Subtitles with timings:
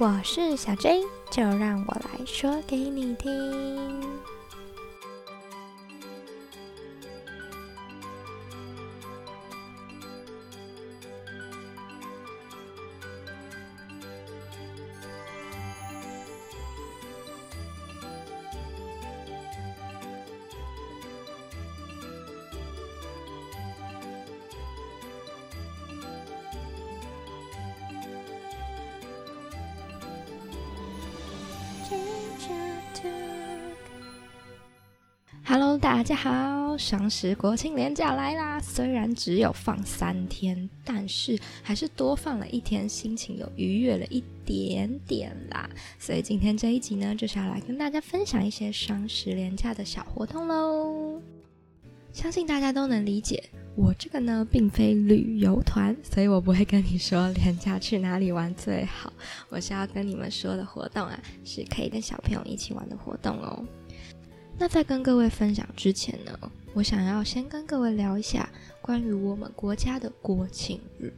[0.00, 4.00] 我是小 J，就让我来说给你听。
[35.50, 36.76] Hello，大家好！
[36.76, 45.66] 双十国庆连假来啦，虽然只有放三天，但是还是多放了一天，心情有愉悦了一点点啦。
[45.98, 51.18] 所以今天这一集呢，就是要来跟大家分享一些双十连假的小活动喽。
[52.12, 53.42] 相信大家都能理解，
[53.74, 59.10] 我这个呢并非旅游团，所以我不会跟你说连假去哪里玩最好。
[59.48, 63.64] 我是要跟你们说的活动啊，是可以跟小朋友一起玩的活动哦。
[64.60, 66.36] 那在跟各位分享之前呢，
[66.74, 68.50] 我想要先跟各位聊一下
[68.82, 71.12] 关于我们国家的国庆日。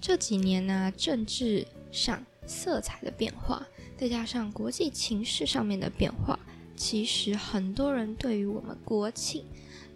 [0.00, 3.64] 这几年呢，政治上色彩的变化，
[3.96, 6.36] 再加上国际情势上面的变化，
[6.74, 9.44] 其实很多人对于我们国庆，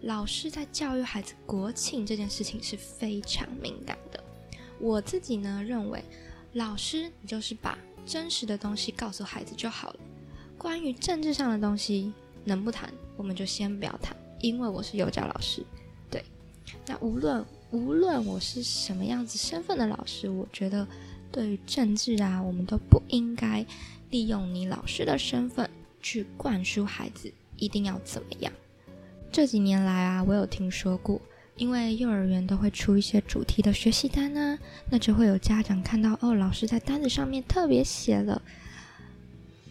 [0.02, 4.22] 老师在教育孩子国庆这件事情是非常敏感的。
[4.78, 6.00] 我自己呢认为，
[6.52, 7.76] 老师你就是把
[8.06, 9.96] 真实的东西告诉孩子就好了。
[10.56, 12.12] 关于政治上的东西，
[12.44, 15.64] 能不谈，我们就先不要谈，因为我是幼教老师。
[16.10, 16.24] 对，
[16.86, 20.86] 那无论无论我是什么样子身份的老师，我觉得
[21.30, 23.64] 对于政治啊，我们都不应该
[24.10, 25.68] 利用你老师的身份
[26.02, 28.52] 去灌输孩子一定要怎么样。
[29.30, 31.20] 这几年来啊，我有听说过，
[31.56, 34.58] 因为幼儿园都会出一些主题的学习单啊，
[34.90, 38.42] 那就会有家长看到哦，老师在单子上面特别写了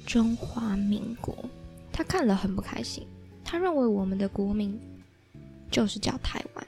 [0.06, 1.38] 中华民国。
[1.92, 3.06] 他看了很不开心，
[3.44, 4.80] 他认为我们的国名
[5.70, 6.68] 就是叫台湾。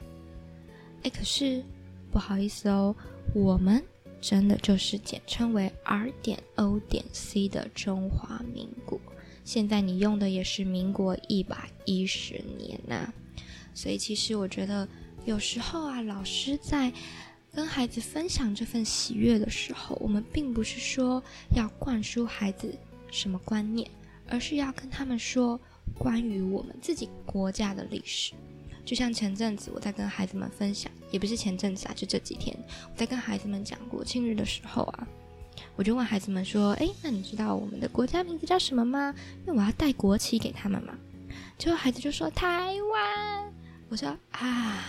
[1.03, 1.63] 哎，可是
[2.11, 2.95] 不好意思哦，
[3.33, 3.83] 我们
[4.21, 8.99] 真的就是简称为 R 点 O 点 C 的中华民国。
[9.43, 13.11] 现在你用的也是民国一百一十年呐，
[13.73, 14.87] 所以其实我觉得
[15.25, 16.93] 有时候啊，老师在
[17.53, 21.21] 跟孩子分享这份喜悦的时候，我们并不是说
[21.55, 22.73] 要灌输孩子
[23.11, 23.89] 什么观念。
[24.33, 25.59] 而是要跟他们说
[25.93, 28.33] 关于我们自己国家的历史，
[28.83, 32.57] 就像前阵子我在跟孩子们分享，也不是前阵子啊，就这几天
[32.91, 35.07] 我在跟孩子们讲国庆日的时候啊，
[35.75, 39.13] 我就问孩子们说：“哎，那你知道我们的国家名字叫什么吗？”
[39.45, 40.97] 因为我要带国旗给他们嘛。
[41.59, 43.53] 结果孩子就说：“台湾。”
[43.87, 44.83] 我说：“啊，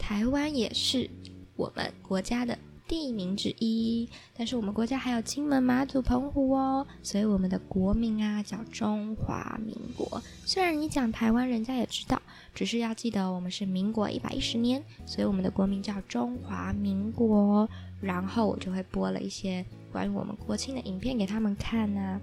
[0.00, 1.08] 台湾也是
[1.54, 2.58] 我们国家的。”
[2.90, 10.20] 地名之一，但是我们国家还有金门、马祖、澎湖哦，所以我们的国名啊叫中华民国。
[10.44, 12.20] 虽然你讲台湾，人家也知道，
[12.52, 17.68] 只是要记得我们是民国一百一十年，所以我们的国名叫中华民国。
[18.00, 22.20] 然后我就会播了一些关于我们国庆的影片给他们看啊，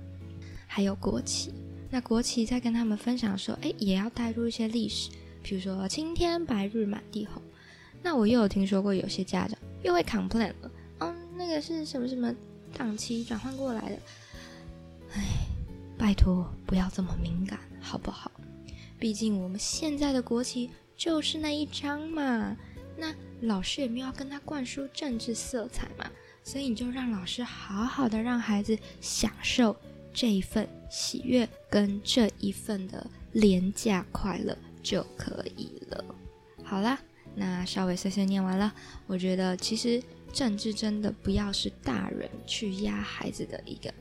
[0.68, 1.54] 还有国旗。
[1.90, 5.10] 那国旗在跟他们分享说，哎，也要带入一些历史，
[5.42, 7.42] 比如说青天白日满地红。
[8.04, 9.58] 那我又有听说过有些家长。
[9.84, 12.34] 又会 complain 了，嗯，那个是什么什么
[12.78, 14.00] 档期转换过来的？
[15.14, 15.24] 哎，
[15.98, 18.32] 拜托不要这么敏感，好不好？
[19.00, 22.56] 毕竟我们现在的国旗就是那一张嘛。
[22.98, 26.10] 那老师也没有要跟他灌输政治色彩嘛，
[26.44, 29.76] 所以你就让老师好好的让孩子享受
[30.12, 36.04] 这一份喜悦跟这一份的廉价快乐就可以了。
[36.64, 37.00] 好啦。
[37.40, 38.74] 那稍微碎碎念完了，
[39.06, 40.02] 我觉得其实
[40.34, 43.94] 政治真的不要是大人去压孩子的一个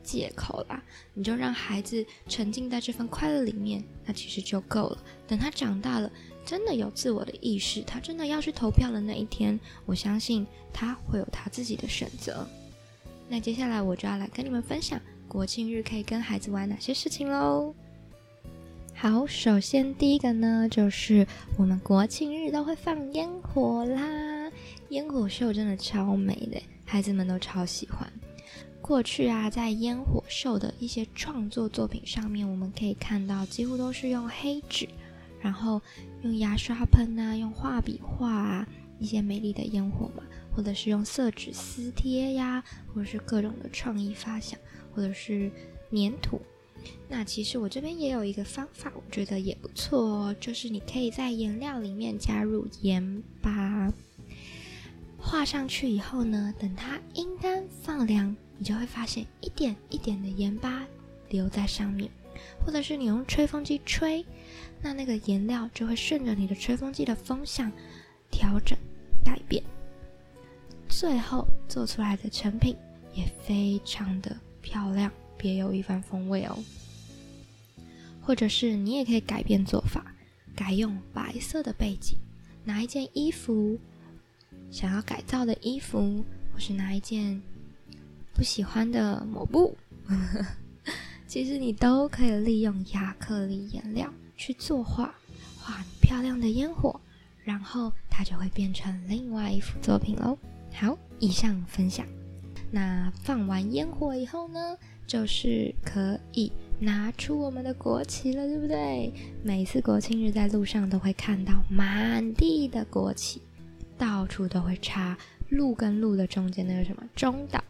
[0.00, 0.80] 借口啦，
[1.12, 4.98] 你就让孩子沉浸在这份快乐里面，那其实就够了。
[5.26, 6.08] 等他长大了，
[6.46, 12.46] 真的有自我的意识，他真的要去投票的那一天，我相信他会有他自己的选择。
[13.28, 17.74] 那接下来我就要来跟你们分享国庆日可以跟孩子玩哪些事情喽。
[18.96, 21.26] 好，首先第一个呢，就是
[21.58, 24.50] 我们国庆日都会放烟火啦，
[24.90, 28.10] 烟火秀真的超美的，孩子们都超喜欢。
[28.80, 34.88] 过去啊，在烟火秀的一些创作作品上面，我们可以看到几乎都是用黑纸，
[35.40, 35.82] 然后
[36.22, 38.66] 用牙刷喷啊，用画笔画啊
[38.98, 40.22] 一些美丽的烟火嘛，
[40.54, 42.62] 或者是用色纸撕贴呀，
[42.94, 44.58] 或者是各种的创意发想，
[44.94, 45.50] 或者是
[45.90, 46.40] 粘土。
[47.08, 53.92] 那其实我这边也有一个方法，我觉得也不错哦，就是你可以在颜料里面加入盐巴。
[55.18, 60.86] 画上去以后呢，等它阴干放凉，你就会发现一点一点的盐巴
[61.30, 62.10] 留在上面，
[62.64, 64.24] 或者是你用吹风机吹，
[64.82, 67.72] 那那个颜料就会顺着你的吹风机的风向
[68.30, 68.76] 调整
[69.24, 69.62] 改变，
[70.90, 72.76] 最后做出来的成品
[73.14, 75.10] 也非常的漂亮，
[75.44, 76.58] 别有一番风味哦。
[78.22, 80.14] 或者是你也可以改变做法，
[80.56, 82.14] 改用白色的背景，
[82.64, 83.78] 拿一件衣服。
[84.70, 87.42] 想要改造的衣服，或是拿一件
[88.32, 89.76] 不喜欢的抹布，
[91.28, 95.14] 其实你都可以利用亚克力颜料去作画，
[95.58, 96.98] 画漂亮的烟火，
[97.44, 100.38] 然后它就会变成另外一幅作品喽。
[100.72, 102.06] 好，以上分享。
[102.70, 104.76] 那放完烟火以后呢，
[105.06, 109.12] 就是可以拿出我们的国旗了，对不对？
[109.42, 113.40] 每次国庆日在路上都会看到满地的国旗。
[113.96, 115.16] 到处都会插
[115.50, 117.62] 路跟路的中间那个什么中岛、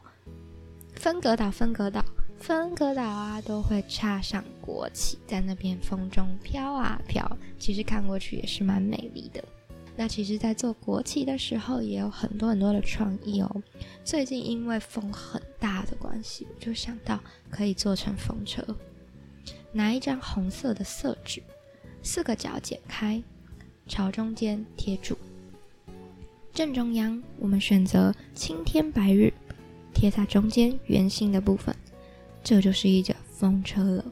[0.94, 2.02] 分隔岛、分隔岛、
[2.38, 9.44] 分隔岛啊，都会插上国旗，在那边风中飘啊飘，其实看过去也是蛮美丽的。
[9.96, 13.62] 那其实，在做国旗的时候，也有很多很多的创意哦。
[14.04, 18.64] 最近因为风很大的关系，我就想到可以做成风车，
[19.72, 21.40] 拿一张红色的色纸，
[22.02, 23.22] 四个角剪开，
[23.86, 25.16] 朝中间贴住。
[26.52, 29.32] 正中央，我们选择青天白日，
[29.94, 31.74] 贴在中间圆心的部分，
[32.42, 34.04] 这就是一架风车了，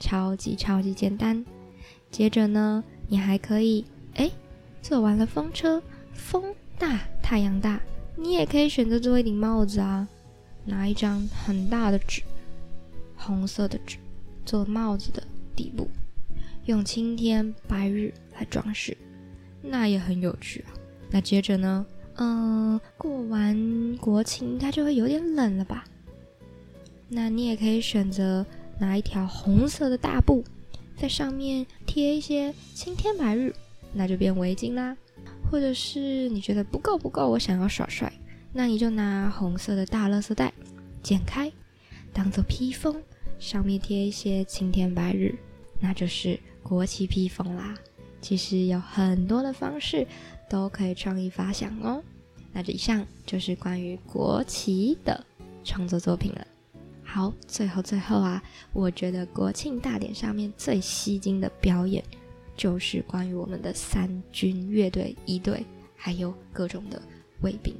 [0.00, 1.44] 超级超级简单。
[2.10, 3.84] 接着呢，你还可以，
[4.14, 4.30] 哎，
[4.84, 5.82] 做完了风车，
[6.12, 7.80] 风大太阳大，
[8.16, 10.06] 你也可以选择做一顶帽子啊，
[10.66, 12.22] 拿一张很大的纸，
[13.16, 13.96] 红色的纸，
[14.44, 15.22] 做帽子的
[15.56, 15.88] 底部，
[16.66, 18.94] 用青天白日来装饰，
[19.62, 20.76] 那也很有趣啊。
[21.10, 21.86] 那接着呢？
[22.16, 25.86] 嗯，过完国庆应该就会有点冷了吧？
[27.08, 28.44] 那你也可以选择
[28.78, 30.44] 拿一条红色的大布，
[30.94, 33.54] 在上面贴一些青天白日，
[33.94, 34.96] 那就变围巾啦。
[35.50, 38.12] 或者是你觉得不够不够，我想要耍帅，
[38.52, 40.52] 那你就拿红色的大垃圾袋
[41.02, 41.50] 剪开，
[42.12, 43.00] 当做披风，
[43.38, 45.34] 上面贴一些青天白日，
[45.80, 47.74] 那就是国旗披风啦。
[48.20, 50.06] 其实有很多的方式。
[50.46, 52.02] 都可以创意发想哦。
[52.52, 55.24] 那以上就是关于国旗的
[55.64, 56.46] 创作作品了。
[57.02, 58.40] 好，最后最后啊，
[58.72, 62.04] 我觉得国庆大典上面最吸睛的表演，
[62.56, 65.64] 就是关于我们的三军乐队一队，
[65.96, 67.00] 还有各种的
[67.42, 67.74] 卫兵。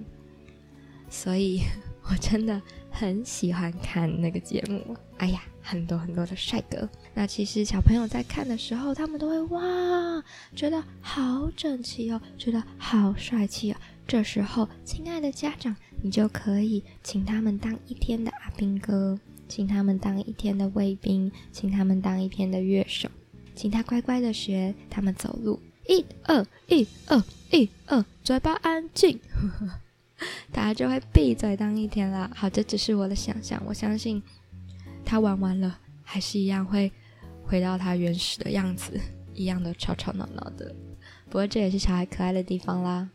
[1.09, 1.61] 所以
[2.03, 2.61] 我真的
[2.91, 4.97] 很喜欢看那个节目。
[5.19, 6.88] 哎呀，很多很多的帅哥。
[7.15, 10.25] 那其实小朋友在看的时候，他们都会哇，
[10.56, 13.76] 觉得好整齐哦，觉得好帅气哦。
[14.06, 19.19] 这时候，亲爱的家长，你就可以请他们当一天的阿兵哥，
[19.49, 23.09] 请他们当一天的卫兵，请他们当一天的乐手，
[23.55, 29.19] 请他乖乖的学他们走路，一二一二一二，嘴巴安静，
[30.53, 32.31] 大家就会闭嘴当一天啦。
[32.35, 34.23] 好，这只是我的想象，我相信
[35.05, 36.93] 他玩完了，还是一样会。
[37.47, 38.99] 回到他原始的样子，
[39.35, 40.75] 一样的吵吵闹闹的。
[41.27, 43.07] 不过这也是小孩可爱的地方啦。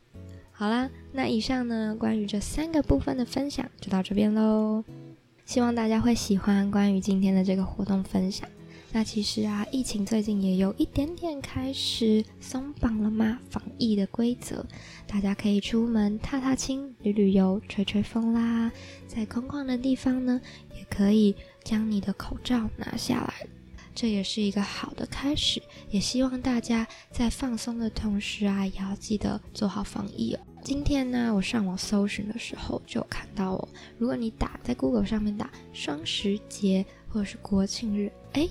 [0.52, 4.84] 好啦，那以上呢关于这三个部分的分享就到这边喽。
[5.46, 8.48] 希望大家会喜欢关于今天的这个活动分享。
[8.92, 14.66] 那其实啊，疫情最近也有一点点开始松绑了嘛，防疫的规则，
[15.06, 18.72] 大家可以出门踏踏青、旅旅游、吹吹风啦。
[19.08, 20.42] 在空旷的地方呢，
[20.76, 23.48] 也可以将你的口罩拿下来。
[23.94, 30.40] 这也是一个好的开始，也希望大家在放松的同时啊，也要记得做好防疫哦。
[30.64, 38.48] 今天呢，我上网搜寻的时候就看到哦，如果你打在 Google 上面打双十节或者是国庆日，哎，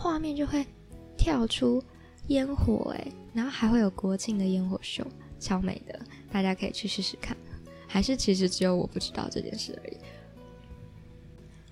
[0.00, 0.66] 画面就会
[1.14, 1.84] 跳出
[2.28, 5.06] 烟火哎，然后还会有国庆的烟火秀，
[5.38, 6.00] 超美的，
[6.32, 7.36] 大家可以去试试看。
[7.86, 9.96] 还是其实只有我不知道这件事而已。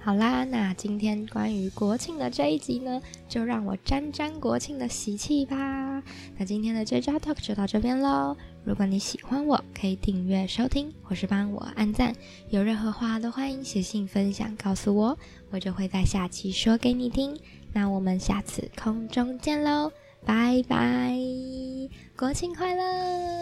[0.09, 2.99] 好啦，那今天关于国庆的这一集呢，
[3.29, 6.03] 就让我沾沾国庆的喜气吧。
[6.39, 8.35] 那今天的 J J Talk 就到这边喽。
[8.65, 12.15] 如果你喜欢我，可以订阅收听，或是帮我按赞。
[12.49, 15.19] 有任何话都欢迎写信分享告诉我，
[15.51, 17.39] 我就会在下期说给你听。
[17.75, 19.93] 那我们下次空中见喽，
[20.25, 21.19] 拜拜，
[22.17, 23.38] 国庆快乐！